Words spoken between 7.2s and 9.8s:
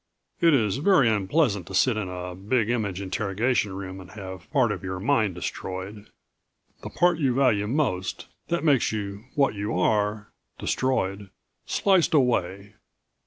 value most, that makes you what you